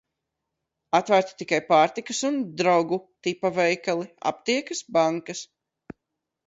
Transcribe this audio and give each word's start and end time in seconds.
Atvērti 0.99 1.37
tikai 1.41 1.59
pārtikas 1.67 2.21
un 2.31 2.39
"Drogu" 2.63 3.01
tipa 3.29 3.55
veikali, 3.61 4.09
aptiekas, 4.33 4.87
bankas. 4.99 5.45